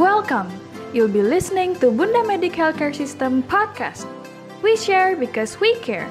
Welcome. 0.00 0.48
You'll 0.96 1.12
be 1.12 1.20
listening 1.20 1.76
to 1.84 1.92
Bunda 1.92 2.24
Medic 2.24 2.56
Healthcare 2.56 2.96
System 2.96 3.44
podcast. 3.44 4.08
We 4.64 4.72
share 4.72 5.12
because 5.12 5.60
we 5.60 5.76
care. 5.84 6.08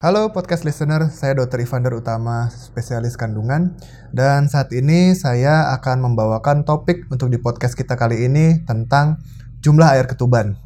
Halo 0.00 0.32
podcast 0.32 0.64
listener, 0.64 1.12
saya 1.12 1.36
Dr. 1.36 1.60
Ivander 1.60 1.92
Utama, 1.92 2.48
spesialis 2.48 3.20
kandungan. 3.20 3.76
Dan 4.08 4.48
saat 4.48 4.72
ini 4.72 5.12
saya 5.12 5.68
akan 5.76 6.00
membawakan 6.00 6.64
topik 6.64 7.12
untuk 7.12 7.28
di 7.28 7.36
podcast 7.36 7.76
kita 7.76 8.00
kali 8.00 8.24
ini 8.24 8.64
tentang 8.64 9.20
jumlah 9.60 9.92
air 9.92 10.08
ketuban. 10.08 10.56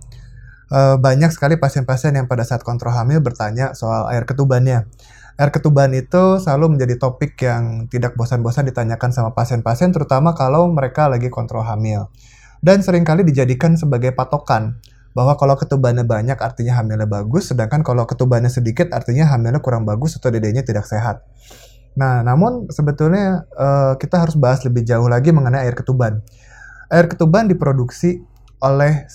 E, 0.71 0.95
banyak 0.95 1.35
sekali 1.35 1.58
pasien-pasien 1.58 2.14
yang 2.14 2.31
pada 2.31 2.46
saat 2.46 2.63
kontrol 2.63 2.95
hamil 2.95 3.18
bertanya 3.18 3.75
soal 3.75 4.07
air 4.14 4.22
ketubannya. 4.22 4.86
Air 5.39 5.55
ketuban 5.55 5.95
itu 5.95 6.43
selalu 6.43 6.75
menjadi 6.75 6.99
topik 6.99 7.39
yang 7.47 7.87
tidak 7.87 8.19
bosan-bosan 8.19 8.67
ditanyakan 8.67 9.15
sama 9.15 9.31
pasien-pasien, 9.39 9.95
terutama 9.95 10.35
kalau 10.35 10.67
mereka 10.67 11.07
lagi 11.07 11.31
kontrol 11.31 11.63
hamil. 11.63 12.11
Dan 12.59 12.83
sering 12.83 13.07
kali 13.07 13.23
dijadikan 13.23 13.79
sebagai 13.79 14.11
patokan 14.11 14.83
bahwa 15.14 15.39
kalau 15.39 15.55
ketubannya 15.55 16.03
banyak 16.03 16.35
artinya 16.43 16.83
hamilnya 16.83 17.07
bagus, 17.07 17.55
sedangkan 17.55 17.87
kalau 17.87 18.03
ketubannya 18.03 18.51
sedikit 18.51 18.91
artinya 18.91 19.31
hamilnya 19.31 19.63
kurang 19.63 19.87
bagus 19.87 20.19
atau 20.19 20.35
dedenya 20.35 20.67
tidak 20.67 20.91
sehat. 20.91 21.23
Nah, 21.95 22.27
namun 22.27 22.67
sebetulnya 22.71 23.47
uh, 23.55 23.95
kita 23.95 24.19
harus 24.19 24.35
bahas 24.35 24.67
lebih 24.67 24.83
jauh 24.83 25.07
lagi 25.07 25.31
mengenai 25.31 25.71
air 25.71 25.79
ketuban. 25.79 26.19
Air 26.91 27.07
ketuban 27.07 27.47
diproduksi 27.47 28.27
oleh 28.59 29.07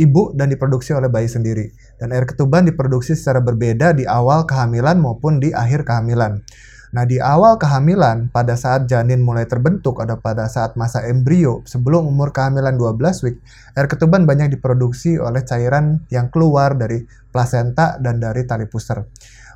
ibu 0.00 0.32
dan 0.32 0.48
diproduksi 0.48 0.96
oleh 0.96 1.12
bayi 1.12 1.28
sendiri. 1.28 1.68
Dan 2.00 2.16
air 2.16 2.24
ketuban 2.24 2.64
diproduksi 2.64 3.12
secara 3.12 3.44
berbeda 3.44 3.92
di 3.92 4.08
awal 4.08 4.48
kehamilan 4.48 4.96
maupun 4.96 5.36
di 5.36 5.52
akhir 5.52 5.84
kehamilan. 5.84 6.40
Nah, 6.90 7.06
di 7.06 7.22
awal 7.22 7.54
kehamilan, 7.54 8.34
pada 8.34 8.58
saat 8.58 8.90
janin 8.90 9.22
mulai 9.22 9.46
terbentuk 9.46 10.02
atau 10.02 10.18
pada 10.18 10.50
saat 10.50 10.74
masa 10.74 11.06
embrio, 11.06 11.62
sebelum 11.62 12.02
umur 12.02 12.34
kehamilan 12.34 12.74
12 12.74 13.22
week, 13.22 13.38
air 13.78 13.86
ketuban 13.86 14.26
banyak 14.26 14.58
diproduksi 14.58 15.14
oleh 15.14 15.46
cairan 15.46 16.02
yang 16.10 16.34
keluar 16.34 16.74
dari 16.74 17.06
plasenta 17.30 17.94
dan 18.02 18.18
dari 18.18 18.42
tali 18.42 18.66
pusar. 18.66 19.06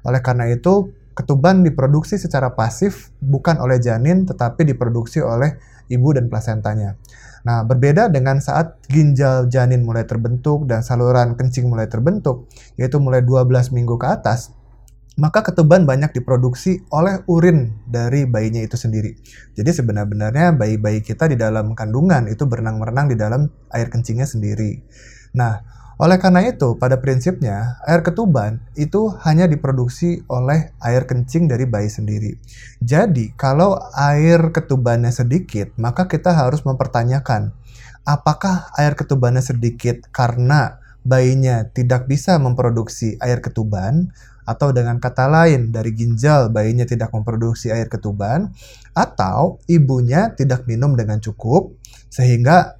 Oleh 0.06 0.22
karena 0.22 0.46
itu, 0.46 0.94
ketuban 1.18 1.66
diproduksi 1.66 2.22
secara 2.22 2.54
pasif 2.54 3.10
bukan 3.18 3.58
oleh 3.62 3.78
janin 3.78 4.26
tetapi 4.26 4.66
diproduksi 4.66 5.22
oleh 5.22 5.58
ibu 5.90 6.14
dan 6.14 6.30
plasentanya. 6.30 6.98
Nah, 7.44 7.66
berbeda 7.66 8.08
dengan 8.08 8.40
saat 8.40 8.78
ginjal 8.88 9.52
janin 9.52 9.84
mulai 9.84 10.08
terbentuk 10.08 10.64
dan 10.64 10.80
saluran 10.80 11.36
kencing 11.36 11.68
mulai 11.68 11.90
terbentuk, 11.90 12.48
yaitu 12.80 12.96
mulai 13.02 13.20
12 13.20 13.74
minggu 13.74 14.00
ke 14.00 14.06
atas, 14.06 14.54
maka 15.14 15.46
ketuban 15.46 15.86
banyak 15.86 16.10
diproduksi 16.10 16.82
oleh 16.90 17.22
urin 17.30 17.70
dari 17.86 18.26
bayinya 18.26 18.62
itu 18.62 18.74
sendiri. 18.74 19.14
Jadi 19.54 19.70
sebenarnya 19.70 20.50
bayi-bayi 20.54 21.06
kita 21.06 21.30
di 21.30 21.38
dalam 21.38 21.78
kandungan 21.78 22.26
itu 22.26 22.44
berenang-renang 22.50 23.06
di 23.10 23.16
dalam 23.18 23.46
air 23.70 23.86
kencingnya 23.90 24.26
sendiri. 24.26 24.82
Nah, 25.38 25.62
oleh 25.94 26.18
karena 26.18 26.42
itu, 26.42 26.74
pada 26.74 26.98
prinsipnya, 26.98 27.78
air 27.86 28.02
ketuban 28.02 28.58
itu 28.74 29.14
hanya 29.22 29.46
diproduksi 29.46 30.26
oleh 30.26 30.74
air 30.82 31.06
kencing 31.06 31.46
dari 31.46 31.70
bayi 31.70 31.86
sendiri. 31.86 32.34
Jadi, 32.82 33.30
kalau 33.38 33.78
air 33.94 34.50
ketubannya 34.50 35.14
sedikit, 35.14 35.70
maka 35.78 36.10
kita 36.10 36.34
harus 36.34 36.66
mempertanyakan, 36.66 37.54
apakah 38.02 38.74
air 38.74 38.98
ketubannya 38.98 39.38
sedikit 39.38 40.02
karena 40.10 40.82
bayinya 41.06 41.68
tidak 41.70 42.10
bisa 42.10 42.42
memproduksi 42.42 43.14
air 43.22 43.38
ketuban 43.38 44.10
atau 44.44 44.72
dengan 44.76 45.00
kata 45.00 45.24
lain 45.28 45.72
dari 45.72 45.92
ginjal 45.96 46.52
bayinya 46.52 46.84
tidak 46.84 47.10
memproduksi 47.12 47.72
air 47.72 47.88
ketuban 47.88 48.52
atau 48.92 49.58
ibunya 49.66 50.32
tidak 50.36 50.68
minum 50.68 50.92
dengan 50.94 51.18
cukup 51.18 51.72
sehingga 52.12 52.76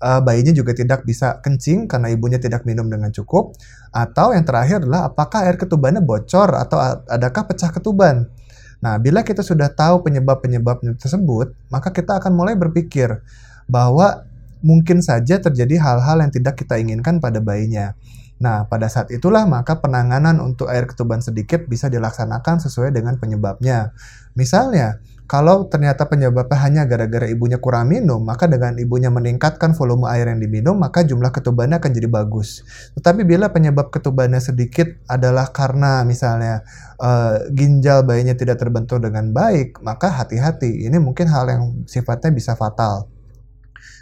uh, 0.00 0.20
bayinya 0.20 0.52
juga 0.52 0.76
tidak 0.76 1.02
bisa 1.08 1.40
kencing 1.40 1.88
karena 1.88 2.12
ibunya 2.12 2.36
tidak 2.36 2.62
minum 2.68 2.86
dengan 2.86 3.08
cukup 3.12 3.56
atau 3.92 4.36
yang 4.36 4.44
terakhir 4.44 4.84
adalah 4.84 5.08
apakah 5.08 5.48
air 5.48 5.56
ketubannya 5.56 6.04
bocor 6.04 6.52
atau 6.52 6.78
adakah 7.08 7.48
pecah 7.48 7.72
ketuban. 7.72 8.28
Nah, 8.76 9.00
bila 9.00 9.24
kita 9.24 9.40
sudah 9.40 9.72
tahu 9.72 10.04
penyebab-penyebab 10.04 11.00
tersebut, 11.00 11.56
maka 11.72 11.88
kita 11.90 12.20
akan 12.20 12.36
mulai 12.36 12.52
berpikir 12.60 13.24
bahwa 13.64 14.28
mungkin 14.60 15.00
saja 15.00 15.40
terjadi 15.40 15.80
hal-hal 15.80 16.20
yang 16.20 16.32
tidak 16.32 16.60
kita 16.60 16.76
inginkan 16.76 17.16
pada 17.16 17.40
bayinya. 17.40 17.96
Nah, 18.36 18.68
pada 18.68 18.92
saat 18.92 19.08
itulah 19.08 19.48
maka 19.48 19.80
penanganan 19.80 20.36
untuk 20.44 20.68
air 20.68 20.84
ketuban 20.84 21.24
sedikit 21.24 21.64
bisa 21.64 21.88
dilaksanakan 21.88 22.60
sesuai 22.60 22.92
dengan 22.92 23.16
penyebabnya. 23.16 23.96
Misalnya, 24.36 25.00
kalau 25.26 25.66
ternyata 25.66 26.06
penyebabnya 26.06 26.54
hanya 26.62 26.82
gara-gara 26.86 27.26
ibunya 27.26 27.58
kurang 27.58 27.90
minum, 27.90 28.22
maka 28.22 28.46
dengan 28.46 28.78
ibunya 28.78 29.10
meningkatkan 29.10 29.74
volume 29.74 30.06
air 30.06 30.30
yang 30.30 30.38
diminum, 30.38 30.78
maka 30.78 31.02
jumlah 31.02 31.34
ketubannya 31.34 31.82
akan 31.82 31.90
jadi 31.90 32.06
bagus. 32.06 32.62
Tetapi 32.94 33.26
bila 33.26 33.50
penyebab 33.50 33.90
ketubannya 33.90 34.38
sedikit 34.38 34.86
adalah 35.10 35.50
karena 35.50 36.06
misalnya 36.06 36.62
uh, 37.02 37.42
ginjal 37.50 38.06
bayinya 38.06 38.38
tidak 38.38 38.62
terbentuk 38.62 39.02
dengan 39.02 39.34
baik, 39.34 39.82
maka 39.82 40.14
hati-hati. 40.14 40.86
Ini 40.86 41.02
mungkin 41.02 41.26
hal 41.26 41.50
yang 41.50 41.62
sifatnya 41.90 42.30
bisa 42.30 42.54
fatal. 42.54 43.15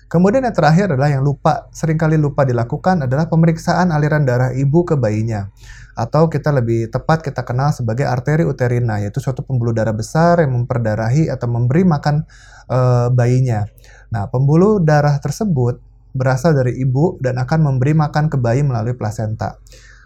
Kemudian 0.09 0.45
yang 0.45 0.55
terakhir 0.55 0.95
adalah 0.95 1.11
yang 1.11 1.25
lupa, 1.25 1.67
sering 1.75 1.99
kali 1.99 2.21
lupa 2.21 2.45
dilakukan 2.45 3.09
adalah 3.09 3.27
pemeriksaan 3.27 3.91
aliran 3.91 4.23
darah 4.23 4.53
ibu 4.53 4.85
ke 4.85 4.95
bayinya. 4.95 5.49
Atau 5.95 6.27
kita 6.27 6.51
lebih 6.51 6.91
tepat 6.91 7.23
kita 7.23 7.47
kenal 7.47 7.71
sebagai 7.71 8.05
arteri 8.05 8.43
uterina, 8.43 8.99
yaitu 8.99 9.23
suatu 9.23 9.47
pembuluh 9.47 9.71
darah 9.71 9.95
besar 9.95 10.43
yang 10.43 10.55
memperdarahi 10.55 11.31
atau 11.31 11.47
memberi 11.47 11.87
makan 11.87 12.27
e, 12.67 12.79
bayinya. 13.15 13.65
Nah, 14.11 14.27
pembuluh 14.29 14.83
darah 14.83 15.17
tersebut 15.23 15.79
berasal 16.15 16.55
dari 16.55 16.79
ibu 16.79 17.19
dan 17.19 17.39
akan 17.43 17.75
memberi 17.75 17.95
makan 17.95 18.31
ke 18.31 18.39
bayi 18.39 18.63
melalui 18.63 18.95
plasenta. 18.95 19.59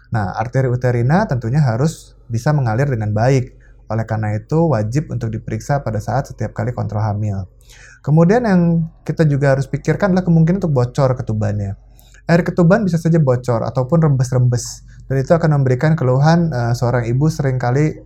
Nah, 0.09 0.33
arteri 0.33 0.69
uterina 0.69 1.29
tentunya 1.29 1.61
harus 1.61 2.17
bisa 2.25 2.49
mengalir 2.49 2.89
dengan 2.89 3.13
baik. 3.13 3.57
Oleh 3.89 4.05
karena 4.05 4.37
itu, 4.37 4.69
wajib 4.69 5.09
untuk 5.09 5.33
diperiksa 5.33 5.81
pada 5.81 5.97
saat 5.97 6.29
setiap 6.29 6.53
kali 6.53 6.73
kontrol 6.73 7.01
hamil. 7.01 7.49
Kemudian 7.99 8.47
yang 8.47 8.61
kita 9.03 9.27
juga 9.27 9.57
harus 9.57 9.67
pikirkan 9.67 10.13
adalah 10.13 10.25
kemungkinan 10.25 10.63
untuk 10.63 10.73
bocor 10.73 11.13
ketubannya. 11.19 11.75
Air 12.29 12.45
ketuban 12.45 12.85
bisa 12.85 13.01
saja 13.01 13.17
bocor 13.17 13.65
ataupun 13.65 14.05
rembes-rembes. 14.05 14.85
Dan 15.09 15.17
itu 15.17 15.33
akan 15.33 15.61
memberikan 15.61 15.97
keluhan 15.97 16.53
uh, 16.53 16.77
seorang 16.77 17.09
ibu 17.09 17.25
sering 17.27 17.57
kali 17.57 17.97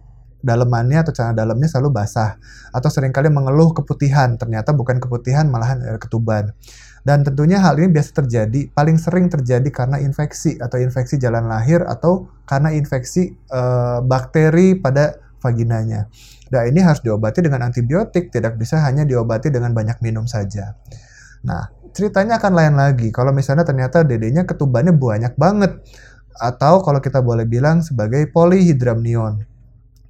dalemannya 0.43 1.03
atau 1.03 1.11
celana 1.11 1.35
dalamnya 1.35 1.67
selalu 1.67 1.91
basah. 1.91 2.39
Atau 2.71 2.87
sering 2.87 3.11
kali 3.11 3.27
mengeluh 3.27 3.75
keputihan. 3.75 4.39
Ternyata 4.39 4.71
bukan 4.71 5.03
keputihan, 5.03 5.51
malahan 5.51 5.83
air 5.83 5.99
ketuban. 5.99 6.55
Dan 7.03 7.27
tentunya 7.27 7.59
hal 7.59 7.75
ini 7.75 7.91
biasa 7.91 8.23
terjadi, 8.23 8.71
paling 8.71 8.95
sering 8.95 9.27
terjadi 9.27 9.67
karena 9.75 9.99
infeksi 9.99 10.55
atau 10.55 10.79
infeksi 10.79 11.19
jalan 11.19 11.51
lahir 11.51 11.83
atau 11.83 12.31
karena 12.47 12.71
infeksi 12.71 13.35
uh, 13.51 13.99
bakteri 13.99 14.79
pada 14.79 15.19
vaginanya. 15.43 16.07
Nah, 16.55 16.63
ini 16.63 16.79
harus 16.79 17.03
diobati 17.03 17.43
dengan 17.43 17.67
antibiotik, 17.67 18.31
tidak 18.31 18.55
bisa 18.55 18.79
hanya 18.79 19.03
diobati 19.03 19.51
dengan 19.51 19.75
banyak 19.75 19.99
minum 19.99 20.23
saja. 20.23 20.79
Nah, 21.43 21.67
ceritanya 21.91 22.39
akan 22.39 22.53
lain 22.55 22.73
lagi. 22.79 23.11
Kalau 23.11 23.35
misalnya 23.35 23.67
ternyata 23.67 24.07
dedenya 24.07 24.47
ketubannya 24.47 24.95
banyak 24.95 25.35
banget, 25.35 25.83
atau 26.39 26.81
kalau 26.81 26.97
kita 27.03 27.21
boleh 27.21 27.45
bilang 27.45 27.85
sebagai 27.85 28.25
polihidramnion. 28.31 29.45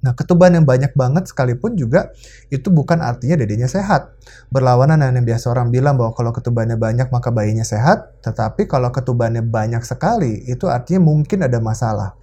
Nah, 0.04 0.12
ketuban 0.12 0.52
yang 0.52 0.68
banyak 0.68 0.92
banget 0.92 1.32
sekalipun 1.32 1.80
juga 1.80 2.12
itu 2.52 2.68
bukan 2.68 3.00
artinya 3.00 3.40
dedenya 3.40 3.64
sehat. 3.64 4.12
Berlawanan 4.52 5.00
dengan 5.00 5.24
yang 5.24 5.26
biasa 5.32 5.48
orang 5.48 5.72
bilang 5.72 5.96
bahwa 5.96 6.12
kalau 6.12 6.28
ketubannya 6.28 6.76
banyak 6.76 7.08
maka 7.08 7.32
bayinya 7.32 7.64
sehat, 7.64 8.20
tetapi 8.20 8.68
kalau 8.68 8.92
ketubannya 8.92 9.40
banyak 9.40 9.80
sekali 9.80 10.44
itu 10.44 10.68
artinya 10.68 11.08
mungkin 11.08 11.48
ada 11.48 11.56
masalah. 11.56 12.20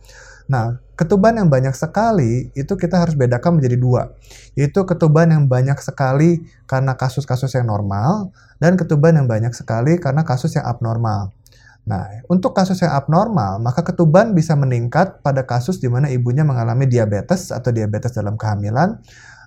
Nah, 0.52 0.84
ketuban 1.00 1.40
yang 1.40 1.48
banyak 1.48 1.72
sekali 1.72 2.52
itu 2.60 2.76
kita 2.76 3.00
harus 3.00 3.16
bedakan 3.16 3.56
menjadi 3.56 3.80
dua. 3.80 4.12
Yaitu 4.60 4.84
ketuban 4.84 5.32
yang 5.32 5.48
banyak 5.48 5.80
sekali 5.80 6.44
karena 6.68 7.00
kasus-kasus 7.00 7.56
yang 7.56 7.72
normal 7.72 8.36
dan 8.60 8.76
ketuban 8.76 9.16
yang 9.16 9.32
banyak 9.32 9.56
sekali 9.56 9.96
karena 9.96 10.28
kasus 10.28 10.60
yang 10.60 10.68
abnormal. 10.68 11.32
Nah, 11.88 12.04
untuk 12.28 12.52
kasus 12.52 12.84
yang 12.84 12.94
abnormal, 12.94 13.64
maka 13.64 13.82
ketuban 13.82 14.36
bisa 14.36 14.54
meningkat 14.54 15.24
pada 15.24 15.48
kasus 15.48 15.80
di 15.80 15.88
mana 15.88 16.12
ibunya 16.12 16.44
mengalami 16.44 16.86
diabetes 16.86 17.50
atau 17.50 17.72
diabetes 17.72 18.12
dalam 18.12 18.36
kehamilan 18.36 19.00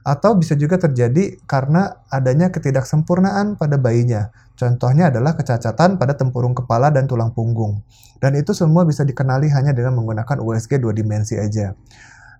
atau 0.04 0.36
bisa 0.36 0.52
juga 0.54 0.76
terjadi 0.76 1.40
karena 1.48 2.04
adanya 2.12 2.52
ketidaksempurnaan 2.52 3.56
pada 3.56 3.80
bayinya. 3.80 4.28
Contohnya 4.54 5.10
adalah 5.10 5.34
kecacatan 5.34 5.98
pada 5.98 6.14
tempurung 6.14 6.54
kepala 6.54 6.92
dan 6.92 7.08
tulang 7.10 7.32
punggung. 7.34 7.82
Dan 8.22 8.38
itu 8.38 8.54
semua 8.54 8.86
bisa 8.86 9.02
dikenali 9.02 9.50
hanya 9.50 9.74
dengan 9.74 9.98
menggunakan 9.98 10.38
USG 10.38 10.78
dua 10.78 10.94
dimensi 10.94 11.34
aja. 11.40 11.74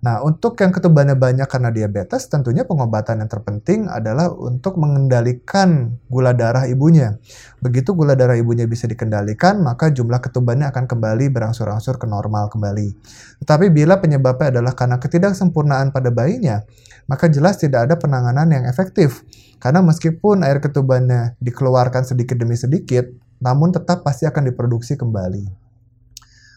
Nah, 0.05 0.21
untuk 0.21 0.53
yang 0.61 0.69
ketubannya 0.69 1.17
banyak 1.17 1.49
karena 1.49 1.73
diabetes, 1.73 2.29
tentunya 2.29 2.61
pengobatan 2.61 3.25
yang 3.25 3.29
terpenting 3.31 3.89
adalah 3.89 4.29
untuk 4.29 4.77
mengendalikan 4.77 5.97
gula 6.05 6.29
darah 6.29 6.69
ibunya. 6.69 7.17
Begitu 7.57 7.97
gula 7.97 8.13
darah 8.13 8.37
ibunya 8.37 8.69
bisa 8.69 8.85
dikendalikan, 8.85 9.65
maka 9.65 9.89
jumlah 9.89 10.21
ketubannya 10.21 10.69
akan 10.69 10.85
kembali 10.85 11.33
berangsur-angsur 11.33 11.97
ke 11.97 12.05
normal 12.05 12.53
kembali. 12.53 12.93
Tetapi 13.41 13.73
bila 13.73 13.97
penyebabnya 13.97 14.53
adalah 14.53 14.77
karena 14.77 15.01
ketidaksempurnaan 15.01 15.89
pada 15.89 16.13
bayinya, 16.13 16.61
maka 17.09 17.25
jelas 17.25 17.57
tidak 17.57 17.89
ada 17.89 17.97
penanganan 17.97 18.45
yang 18.53 18.69
efektif. 18.69 19.25
Karena 19.57 19.81
meskipun 19.81 20.45
air 20.45 20.61
ketubannya 20.61 21.33
dikeluarkan 21.41 22.05
sedikit 22.05 22.37
demi 22.37 22.53
sedikit, 22.53 23.09
namun 23.41 23.73
tetap 23.73 24.05
pasti 24.05 24.29
akan 24.29 24.53
diproduksi 24.53 24.93
kembali. 25.01 25.64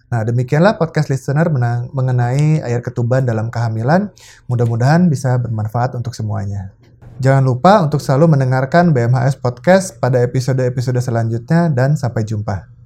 Nah, 0.08 0.25
demikianlah 0.25 0.81
podcast 0.81 1.12
listener 1.12 1.52
mengenai 1.93 2.64
air 2.64 2.81
ketuban 2.81 3.28
dalam 3.28 3.52
kehamilan. 3.52 4.08
Mudah-mudahan 4.49 5.12
bisa 5.12 5.37
bermanfaat 5.37 5.93
untuk 6.00 6.16
semuanya. 6.16 6.72
Jangan 7.19 7.44
lupa 7.44 7.82
untuk 7.82 7.99
selalu 7.99 8.38
mendengarkan 8.38 8.94
BMHS 8.94 9.43
Podcast 9.43 9.99
pada 9.99 10.22
episode-episode 10.22 11.02
selanjutnya 11.02 11.66
dan 11.69 11.99
sampai 11.99 12.22
jumpa. 12.22 12.77